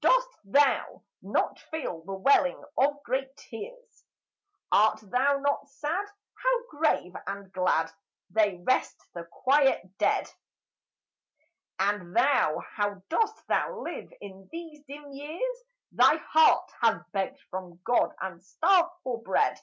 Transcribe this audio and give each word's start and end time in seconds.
Dost 0.00 0.30
thou 0.42 1.02
not 1.20 1.58
feel 1.70 2.00
the 2.06 2.14
welling 2.14 2.64
of 2.78 3.02
great 3.02 3.36
tears? 3.36 4.06
Art 4.70 5.00
thou 5.02 5.36
not 5.38 5.68
sad? 5.68 6.06
How 6.42 6.62
grave 6.70 7.14
and 7.26 7.52
glad 7.52 7.90
They 8.30 8.58
rest, 8.66 8.96
the 9.12 9.24
quiet 9.24 9.98
dead 9.98 10.24
j 10.28 10.32
And 11.78 12.16
thou 12.16 12.60
how 12.60 13.02
dost 13.10 13.46
thou 13.48 13.82
live 13.82 14.10
in 14.22 14.48
these 14.50 14.82
dim 14.88 15.12
years? 15.12 15.58
Thy 15.94 16.16
heart 16.16 16.72
has 16.80 17.02
begged 17.12 17.40
from 17.50 17.78
God 17.84 18.14
and 18.22 18.42
starved 18.42 18.94
for 19.04 19.20
bread. 19.22 19.60